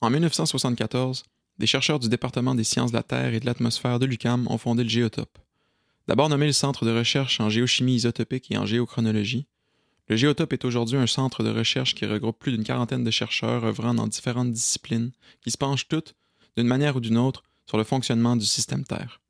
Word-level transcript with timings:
En 0.00 0.10
1974, 0.10 1.24
des 1.58 1.66
chercheurs 1.66 1.98
du 1.98 2.08
département 2.08 2.54
des 2.54 2.64
sciences 2.64 2.92
de 2.92 2.96
la 2.96 3.02
Terre 3.02 3.34
et 3.34 3.40
de 3.40 3.46
l'atmosphère 3.46 3.98
de 3.98 4.06
l'UCAM 4.06 4.46
ont 4.48 4.58
fondé 4.58 4.84
le 4.84 4.88
Géotope. 4.88 5.38
D'abord 6.06 6.28
nommé 6.28 6.46
le 6.46 6.52
Centre 6.52 6.84
de 6.84 6.96
recherche 6.96 7.40
en 7.40 7.50
géochimie 7.50 7.96
isotopique 7.96 8.50
et 8.50 8.56
en 8.56 8.64
géochronologie, 8.64 9.46
le 10.08 10.16
Géotope 10.16 10.54
est 10.54 10.64
aujourd'hui 10.64 10.96
un 10.96 11.06
centre 11.06 11.42
de 11.42 11.50
recherche 11.50 11.94
qui 11.94 12.06
regroupe 12.06 12.38
plus 12.38 12.52
d'une 12.52 12.64
quarantaine 12.64 13.04
de 13.04 13.10
chercheurs 13.10 13.64
œuvrant 13.64 13.92
dans 13.92 14.06
différentes 14.06 14.52
disciplines 14.52 15.12
qui 15.42 15.50
se 15.50 15.58
penchent 15.58 15.86
toutes, 15.86 16.14
d'une 16.56 16.66
manière 16.66 16.96
ou 16.96 17.00
d'une 17.00 17.18
autre, 17.18 17.42
sur 17.66 17.76
le 17.76 17.84
fonctionnement 17.84 18.34
du 18.34 18.46
système 18.46 18.84
Terre. 18.84 19.20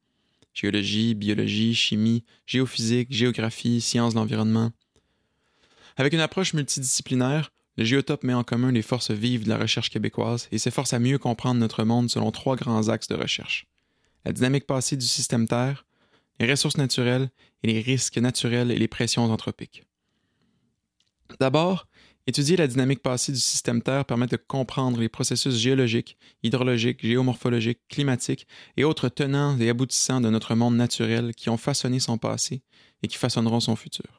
Géologie, 0.55 1.15
biologie, 1.15 1.75
chimie, 1.75 2.25
géophysique, 2.47 3.13
géographie, 3.13 3.81
sciences 3.81 4.15
de 4.15 4.21
l'environnement. 4.21 4.71
Avec 5.97 6.13
une 6.13 6.21
approche 6.21 6.55
multidisciplinaire, 6.55 7.51
le 7.79 7.85
Géotope 7.85 8.25
met 8.25 8.35
en 8.35 8.43
commun 8.43 8.73
les 8.73 8.83
forces 8.83 9.13
vives 9.13 9.45
de 9.45 9.49
la 9.51 9.57
recherche 9.57 9.89
québécoise 9.89 10.49
et 10.51 10.59
s'efforce 10.59 10.93
à 10.95 10.99
mieux 10.99 11.17
comprendre 11.17 11.61
notre 11.61 11.85
monde 11.85 12.11
selon 12.11 12.33
trois 12.33 12.57
grands 12.57 12.89
axes 12.89 13.07
de 13.07 13.15
recherche. 13.15 13.67
La 14.25 14.33
dynamique 14.33 14.67
passée 14.67 14.97
du 14.97 15.07
système 15.07 15.47
Terre, 15.47 15.87
les 16.41 16.51
ressources 16.51 16.77
naturelles 16.77 17.31
et 17.63 17.73
les 17.73 17.81
risques 17.81 18.19
naturels 18.19 18.73
et 18.73 18.79
les 18.79 18.89
pressions 18.89 19.31
anthropiques. 19.31 19.85
D'abord, 21.39 21.87
étudier 22.27 22.57
la 22.57 22.67
dynamique 22.67 23.01
passée 23.01 23.31
du 23.31 23.39
système 23.39 23.81
Terre 23.81 24.05
permet 24.05 24.27
de 24.27 24.37
comprendre 24.37 24.99
les 24.99 25.09
processus 25.09 25.55
géologiques, 25.55 26.17
hydrologiques, 26.43 27.07
géomorphologiques, 27.07 27.87
climatiques 27.89 28.49
et 28.77 28.83
autres 28.83 29.09
tenants 29.09 29.57
et 29.57 29.69
aboutissants 29.69 30.21
de 30.21 30.31
notre 30.31 30.57
monde 30.57 30.75
naturel 30.75 31.33
qui 31.33 31.49
ont 31.49 31.57
façonné 31.57 32.01
son 32.01 32.19
passé 32.19 32.61
et 33.05 33.07
qui 33.07 33.19
façonneront 33.19 33.61
son 33.61 33.77
futur. 33.77 34.19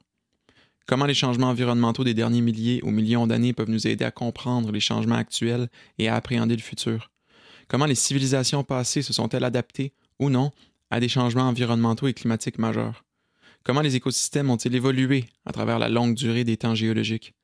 Comment 0.90 1.06
les 1.06 1.14
changements 1.14 1.50
environnementaux 1.50 2.04
des 2.04 2.16
derniers 2.16 2.42
milliers 2.42 2.82
ou 2.84 2.90
millions 2.90 3.28
d'années 3.28 3.54
peuvent 3.54 3.70
nous 3.70 3.86
aider 3.86 4.04
à 4.04 4.10
comprendre 4.10 4.72
les 4.72 4.80
changements 4.80 5.18
actuels 5.18 5.70
et 6.00 6.08
à 6.08 6.16
appréhender 6.16 6.56
le 6.56 6.64
futur? 6.64 7.12
Comment 7.68 7.86
les 7.86 7.94
civilisations 7.94 8.64
passées 8.64 9.04
se 9.04 9.14
sont-elles 9.14 9.44
adaptées, 9.44 9.94
ou 10.18 10.31
non, 10.31 10.52
à 10.90 11.00
des 11.00 11.08
changements 11.08 11.48
environnementaux 11.48 12.08
et 12.08 12.16
climatiques 12.16 12.58
majeurs? 12.58 13.06
Comment 13.64 13.81
les 13.81 13.98
écosystèmes 13.98 14.50
ont-ils 14.50 14.73
évolué 14.73 15.26
à 15.46 15.52
travers 15.52 15.78
la 15.78 15.90
longue 15.90 16.16
durée 16.16 16.44
des 16.44 16.58
temps 16.58 16.73
géologiques? 16.73 17.36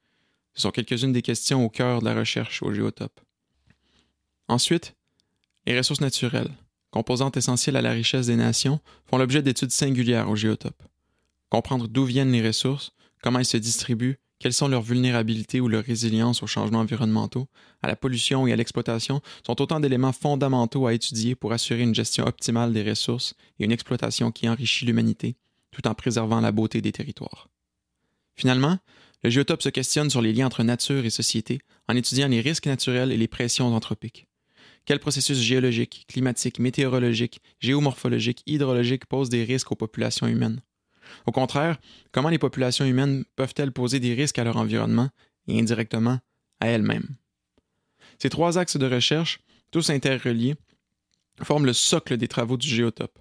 Ce 0.56 0.64
sont 0.64 0.72
quelques-unes 0.72 1.14
des 1.14 1.22
questions 1.22 1.64
au 1.64 1.70
cœur 1.70 2.00
de 2.00 2.06
la 2.06 2.16
recherche 2.16 2.64
au 2.64 2.74
géotope. 2.74 3.22
Ensuite, 4.48 4.96
les 5.68 5.78
ressources 5.78 6.02
naturelles, 6.02 6.50
composantes 6.90 7.38
essentielles 7.38 7.78
à 7.78 7.84
la 7.84 7.92
richesse 7.92 8.26
des 8.26 8.38
nations, 8.38 8.80
font 9.08 9.20
l'objet 9.20 9.44
d'études 9.44 9.70
singulières 9.70 10.32
au 10.32 10.36
géotope. 10.36 10.82
Comprendre 11.50 11.88
d'où 11.88 12.06
viennent 12.06 12.32
les 12.32 12.48
ressources, 12.48 12.96
comment 13.26 13.40
elles 13.40 13.46
se 13.46 13.58
distribuent, 13.58 14.20
quelles 14.38 14.54
sont 14.54 14.68
leurs 14.68 14.84
vulnérabilités 14.84 15.60
ou 15.60 15.68
leur 15.68 15.84
résilience 15.84 16.44
aux 16.44 16.48
changements 16.48 16.82
environnementaux, 16.82 17.48
à 17.82 17.88
la 17.88 17.96
pollution 17.96 18.46
et 18.46 18.54
à 18.54 18.56
l'exploitation 18.56 19.20
sont 19.44 19.60
autant 19.60 19.80
d'éléments 19.80 20.12
fondamentaux 20.12 20.86
à 20.86 20.94
étudier 20.94 21.34
pour 21.34 21.52
assurer 21.52 21.82
une 21.82 21.96
gestion 21.96 22.28
optimale 22.28 22.72
des 22.72 22.88
ressources 22.88 23.34
et 23.58 23.66
une 23.66 23.72
exploitation 23.72 24.32
qui 24.32 24.48
enrichit 24.48 24.86
l'humanité, 24.86 25.38
tout 25.72 25.88
en 25.88 25.96
préservant 25.96 26.40
la 26.40 26.52
beauté 26.52 26.82
des 26.82 26.92
territoires. 26.92 27.50
Finalement, 28.36 28.78
le 29.24 29.32
géotope 29.32 29.64
se 29.64 29.70
questionne 29.70 30.12
sur 30.12 30.22
les 30.22 30.32
liens 30.32 30.46
entre 30.46 30.62
nature 30.62 31.04
et 31.04 31.10
société 31.10 31.62
en 31.88 31.96
étudiant 31.96 32.28
les 32.28 32.42
risques 32.42 32.68
naturels 32.68 33.12
et 33.12 33.18
les 33.18 33.28
pressions 33.28 33.74
anthropiques. 33.74 34.28
Quels 34.86 35.00
processus 35.00 35.40
géologiques, 35.40 36.06
climatiques, 36.08 36.60
météorologiques, 36.60 37.42
géomorphologiques, 37.60 38.44
hydrologiques 38.46 39.08
posent 39.08 39.30
des 39.30 39.46
risques 39.46 39.72
aux 39.72 39.76
populations 39.76 40.28
humaines? 40.28 40.62
Au 41.26 41.32
contraire, 41.32 41.78
comment 42.12 42.30
les 42.30 42.40
populations 42.40 42.86
humaines 42.86 43.26
peuvent-elles 43.36 43.72
poser 43.72 44.00
des 44.00 44.14
risques 44.14 44.40
à 44.40 44.44
leur 44.44 44.58
environnement 44.58 45.10
et 45.48 45.60
indirectement 45.60 46.20
à 46.60 46.68
elles-mêmes? 46.68 47.16
Ces 48.20 48.30
trois 48.30 48.58
axes 48.58 48.78
de 48.78 48.88
recherche, 48.88 49.40
tous 49.72 49.90
interreliés, 49.90 50.56
forment 51.44 51.66
le 51.66 51.74
socle 51.74 52.18
des 52.18 52.28
travaux 52.28 52.58
du 52.58 52.68
géotope. 52.68 53.20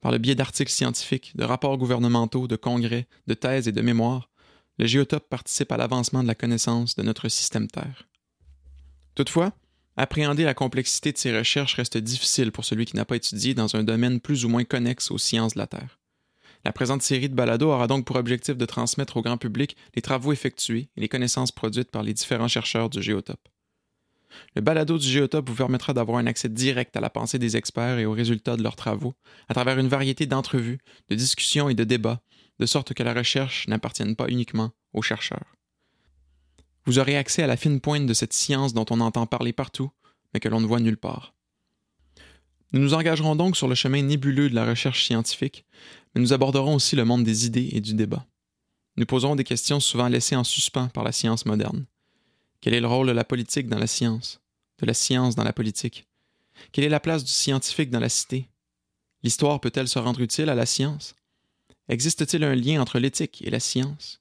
Par 0.00 0.12
le 0.12 0.18
biais 0.18 0.34
d'articles 0.34 0.72
scientifiques, 0.72 1.32
de 1.34 1.44
rapports 1.44 1.78
gouvernementaux, 1.78 2.46
de 2.46 2.56
congrès, 2.56 3.06
de 3.26 3.34
thèses 3.34 3.68
et 3.68 3.72
de 3.72 3.80
mémoires, 3.82 4.30
le 4.78 4.86
géotope 4.86 5.28
participe 5.28 5.72
à 5.72 5.76
l'avancement 5.76 6.22
de 6.22 6.28
la 6.28 6.34
connaissance 6.34 6.96
de 6.96 7.02
notre 7.02 7.28
système 7.28 7.68
Terre. 7.68 8.08
Toutefois, 9.14 9.52
appréhender 9.96 10.44
la 10.44 10.54
complexité 10.54 11.12
de 11.12 11.18
ces 11.18 11.36
recherches 11.36 11.74
reste 11.74 11.96
difficile 11.96 12.50
pour 12.50 12.64
celui 12.64 12.84
qui 12.84 12.96
n'a 12.96 13.04
pas 13.04 13.16
étudié 13.16 13.54
dans 13.54 13.76
un 13.76 13.84
domaine 13.84 14.20
plus 14.20 14.44
ou 14.44 14.48
moins 14.48 14.64
connexe 14.64 15.10
aux 15.10 15.18
sciences 15.18 15.54
de 15.54 15.60
la 15.60 15.66
Terre. 15.66 15.98
La 16.64 16.72
présente 16.72 17.02
série 17.02 17.28
de 17.28 17.34
balados 17.34 17.70
aura 17.70 17.86
donc 17.86 18.06
pour 18.06 18.16
objectif 18.16 18.56
de 18.56 18.64
transmettre 18.64 19.18
au 19.18 19.22
grand 19.22 19.36
public 19.36 19.76
les 19.94 20.02
travaux 20.02 20.32
effectués 20.32 20.88
et 20.96 21.00
les 21.00 21.08
connaissances 21.08 21.52
produites 21.52 21.90
par 21.90 22.02
les 22.02 22.14
différents 22.14 22.48
chercheurs 22.48 22.88
du 22.88 23.02
géotope. 23.02 23.48
Le 24.56 24.62
balado 24.62 24.98
du 24.98 25.06
géotope 25.06 25.48
vous 25.48 25.54
permettra 25.54 25.92
d'avoir 25.92 26.18
un 26.18 26.26
accès 26.26 26.48
direct 26.48 26.96
à 26.96 27.00
la 27.00 27.10
pensée 27.10 27.38
des 27.38 27.56
experts 27.56 27.98
et 27.98 28.06
aux 28.06 28.12
résultats 28.12 28.56
de 28.56 28.62
leurs 28.62 28.76
travaux, 28.76 29.14
à 29.48 29.54
travers 29.54 29.78
une 29.78 29.88
variété 29.88 30.26
d'entrevues, 30.26 30.78
de 31.08 31.14
discussions 31.14 31.68
et 31.68 31.74
de 31.74 31.84
débats, 31.84 32.20
de 32.58 32.66
sorte 32.66 32.94
que 32.94 33.02
la 33.02 33.14
recherche 33.14 33.68
n'appartienne 33.68 34.16
pas 34.16 34.28
uniquement 34.28 34.70
aux 34.92 35.02
chercheurs. 35.02 35.54
Vous 36.86 36.98
aurez 36.98 37.16
accès 37.16 37.42
à 37.42 37.46
la 37.46 37.56
fine 37.56 37.80
pointe 37.80 38.06
de 38.06 38.14
cette 38.14 38.32
science 38.32 38.74
dont 38.74 38.86
on 38.90 39.00
entend 39.00 39.26
parler 39.26 39.52
partout, 39.52 39.90
mais 40.32 40.40
que 40.40 40.48
l'on 40.48 40.60
ne 40.60 40.66
voit 40.66 40.80
nulle 40.80 40.96
part. 40.96 41.33
Nous 42.74 42.80
nous 42.80 42.94
engagerons 42.94 43.36
donc 43.36 43.56
sur 43.56 43.68
le 43.68 43.76
chemin 43.76 44.02
nébuleux 44.02 44.50
de 44.50 44.54
la 44.56 44.66
recherche 44.66 45.04
scientifique, 45.04 45.64
mais 46.12 46.20
nous 46.20 46.32
aborderons 46.32 46.74
aussi 46.74 46.96
le 46.96 47.04
monde 47.04 47.22
des 47.22 47.46
idées 47.46 47.68
et 47.70 47.80
du 47.80 47.94
débat. 47.94 48.26
Nous 48.96 49.06
poserons 49.06 49.36
des 49.36 49.44
questions 49.44 49.78
souvent 49.78 50.08
laissées 50.08 50.34
en 50.34 50.42
suspens 50.42 50.88
par 50.88 51.04
la 51.04 51.12
science 51.12 51.46
moderne. 51.46 51.86
Quel 52.60 52.74
est 52.74 52.80
le 52.80 52.88
rôle 52.88 53.06
de 53.06 53.12
la 53.12 53.22
politique 53.22 53.68
dans 53.68 53.78
la 53.78 53.86
science, 53.86 54.40
de 54.80 54.86
la 54.86 54.92
science 54.92 55.36
dans 55.36 55.44
la 55.44 55.52
politique? 55.52 56.08
Quelle 56.72 56.82
est 56.82 56.88
la 56.88 56.98
place 56.98 57.22
du 57.22 57.30
scientifique 57.30 57.90
dans 57.90 58.00
la 58.00 58.08
cité? 58.08 58.48
L'histoire 59.22 59.60
peut-elle 59.60 59.86
se 59.86 60.00
rendre 60.00 60.20
utile 60.20 60.48
à 60.48 60.56
la 60.56 60.66
science? 60.66 61.14
Existe-t-il 61.88 62.42
un 62.42 62.56
lien 62.56 62.82
entre 62.82 62.98
l'éthique 62.98 63.40
et 63.46 63.50
la 63.50 63.60
science? 63.60 64.20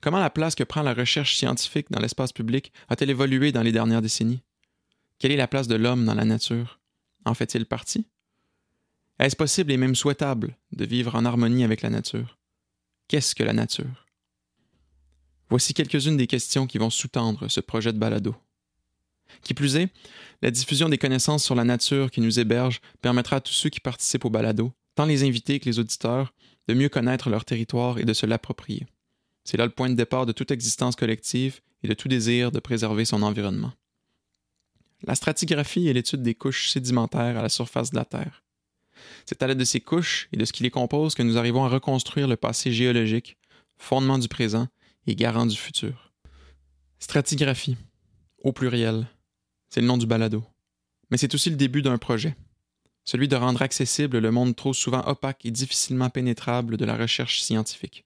Comment 0.00 0.20
la 0.20 0.30
place 0.30 0.54
que 0.54 0.64
prend 0.64 0.80
la 0.80 0.94
recherche 0.94 1.36
scientifique 1.36 1.90
dans 1.90 2.00
l'espace 2.00 2.32
public 2.32 2.72
a-t-elle 2.88 3.10
évolué 3.10 3.52
dans 3.52 3.62
les 3.62 3.72
dernières 3.72 4.00
décennies? 4.00 4.40
Quelle 5.18 5.32
est 5.32 5.36
la 5.36 5.48
place 5.48 5.68
de 5.68 5.74
l'homme 5.74 6.06
dans 6.06 6.14
la 6.14 6.24
nature? 6.24 6.79
En 7.24 7.34
fait-il 7.34 7.66
partie? 7.66 8.06
Est-ce 9.18 9.36
possible 9.36 9.72
et 9.72 9.76
même 9.76 9.94
souhaitable 9.94 10.56
de 10.72 10.84
vivre 10.84 11.14
en 11.14 11.24
harmonie 11.24 11.64
avec 11.64 11.82
la 11.82 11.90
nature? 11.90 12.38
Qu'est-ce 13.08 13.34
que 13.34 13.42
la 13.42 13.52
nature? 13.52 14.06
Voici 15.50 15.74
quelques-unes 15.74 16.16
des 16.16 16.26
questions 16.26 16.66
qui 16.66 16.78
vont 16.78 16.90
sous-tendre 16.90 17.48
ce 17.48 17.60
projet 17.60 17.92
de 17.92 17.98
balado. 17.98 18.34
Qui 19.42 19.52
plus 19.52 19.76
est, 19.76 19.90
la 20.42 20.50
diffusion 20.50 20.88
des 20.88 20.98
connaissances 20.98 21.44
sur 21.44 21.54
la 21.54 21.64
nature 21.64 22.10
qui 22.10 22.20
nous 22.20 22.38
héberge 22.38 22.80
permettra 23.00 23.36
à 23.36 23.40
tous 23.40 23.52
ceux 23.52 23.68
qui 23.68 23.80
participent 23.80 24.24
au 24.24 24.30
balado, 24.30 24.72
tant 24.94 25.06
les 25.06 25.24
invités 25.24 25.60
que 25.60 25.66
les 25.66 25.78
auditeurs, 25.78 26.32
de 26.68 26.74
mieux 26.74 26.88
connaître 26.88 27.30
leur 27.30 27.44
territoire 27.44 27.98
et 27.98 28.04
de 28.04 28.12
se 28.12 28.26
l'approprier. 28.26 28.86
C'est 29.44 29.56
là 29.56 29.64
le 29.64 29.72
point 29.72 29.90
de 29.90 29.94
départ 29.94 30.26
de 30.26 30.32
toute 30.32 30.50
existence 30.50 30.96
collective 30.96 31.60
et 31.82 31.88
de 31.88 31.94
tout 31.94 32.08
désir 32.08 32.52
de 32.52 32.60
préserver 32.60 33.04
son 33.04 33.22
environnement. 33.22 33.72
La 35.04 35.14
stratigraphie 35.14 35.88
est 35.88 35.92
l'étude 35.92 36.22
des 36.22 36.34
couches 36.34 36.68
sédimentaires 36.70 37.38
à 37.38 37.42
la 37.42 37.48
surface 37.48 37.90
de 37.90 37.96
la 37.96 38.04
Terre. 38.04 38.42
C'est 39.24 39.42
à 39.42 39.46
l'aide 39.46 39.58
de 39.58 39.64
ces 39.64 39.80
couches 39.80 40.28
et 40.32 40.36
de 40.36 40.44
ce 40.44 40.52
qui 40.52 40.62
les 40.62 40.70
compose 40.70 41.14
que 41.14 41.22
nous 41.22 41.38
arrivons 41.38 41.64
à 41.64 41.68
reconstruire 41.68 42.28
le 42.28 42.36
passé 42.36 42.70
géologique, 42.70 43.38
fondement 43.78 44.18
du 44.18 44.28
présent 44.28 44.68
et 45.06 45.14
garant 45.14 45.46
du 45.46 45.56
futur. 45.56 46.12
Stratigraphie, 46.98 47.76
au 48.42 48.52
pluriel, 48.52 49.06
c'est 49.70 49.80
le 49.80 49.86
nom 49.86 49.96
du 49.96 50.06
balado. 50.06 50.44
Mais 51.10 51.16
c'est 51.16 51.34
aussi 51.34 51.48
le 51.48 51.56
début 51.56 51.82
d'un 51.82 51.96
projet, 51.96 52.36
celui 53.04 53.26
de 53.26 53.36
rendre 53.36 53.62
accessible 53.62 54.18
le 54.18 54.30
monde 54.30 54.54
trop 54.54 54.74
souvent 54.74 55.06
opaque 55.06 55.46
et 55.46 55.50
difficilement 55.50 56.10
pénétrable 56.10 56.76
de 56.76 56.84
la 56.84 56.96
recherche 56.96 57.40
scientifique. 57.40 58.04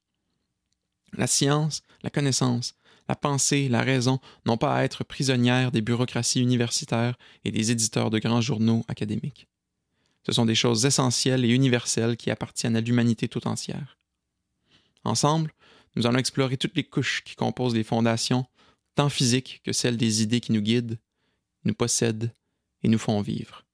La 1.16 1.26
science, 1.26 1.82
la 2.02 2.10
connaissance, 2.10 2.74
la 3.08 3.14
pensée, 3.14 3.68
la 3.68 3.82
raison 3.82 4.18
n'ont 4.46 4.56
pas 4.56 4.74
à 4.74 4.82
être 4.82 5.04
prisonnières 5.04 5.70
des 5.70 5.82
bureaucraties 5.82 6.40
universitaires 6.40 7.16
et 7.44 7.50
des 7.50 7.70
éditeurs 7.70 8.10
de 8.10 8.18
grands 8.18 8.40
journaux 8.40 8.84
académiques. 8.88 9.46
Ce 10.26 10.32
sont 10.32 10.46
des 10.46 10.54
choses 10.54 10.86
essentielles 10.86 11.44
et 11.44 11.50
universelles 11.50 12.16
qui 12.16 12.30
appartiennent 12.30 12.76
à 12.76 12.80
l'humanité 12.80 13.28
tout 13.28 13.46
entière. 13.46 13.98
Ensemble, 15.04 15.52
nous 15.96 16.06
allons 16.06 16.18
explorer 16.18 16.56
toutes 16.56 16.76
les 16.76 16.84
couches 16.84 17.22
qui 17.24 17.36
composent 17.36 17.74
les 17.74 17.84
fondations, 17.84 18.46
tant 18.94 19.10
physiques 19.10 19.60
que 19.64 19.72
celles 19.72 19.98
des 19.98 20.22
idées 20.22 20.40
qui 20.40 20.52
nous 20.52 20.62
guident, 20.62 20.98
nous 21.64 21.74
possèdent 21.74 22.34
et 22.82 22.88
nous 22.88 22.98
font 22.98 23.20
vivre. 23.20 23.66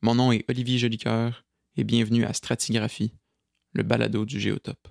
Mon 0.00 0.14
nom 0.14 0.32
est 0.32 0.44
Olivier 0.48 0.78
Jolicoeur 0.78 1.44
et 1.76 1.84
bienvenue 1.84 2.24
à 2.24 2.32
Stratigraphie, 2.32 3.12
le 3.72 3.82
balado 3.82 4.24
du 4.24 4.38
géotope. 4.38 4.88